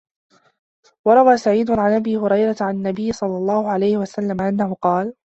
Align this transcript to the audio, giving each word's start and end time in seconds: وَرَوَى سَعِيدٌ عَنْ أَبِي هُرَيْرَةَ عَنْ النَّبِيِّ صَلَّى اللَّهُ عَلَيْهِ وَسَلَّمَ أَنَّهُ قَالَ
وَرَوَى 1.07 1.37
سَعِيدٌ 1.37 1.71
عَنْ 1.71 1.91
أَبِي 1.91 2.17
هُرَيْرَةَ 2.17 2.55
عَنْ 2.61 2.75
النَّبِيِّ 2.75 3.11
صَلَّى 3.11 3.29
اللَّهُ 3.37 3.69
عَلَيْهِ 3.71 3.97
وَسَلَّمَ 3.97 4.41
أَنَّهُ 4.41 4.73
قَالَ 4.75 5.13